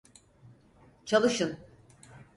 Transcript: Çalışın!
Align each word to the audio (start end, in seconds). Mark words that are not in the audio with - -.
Çalışın! 1.05 1.57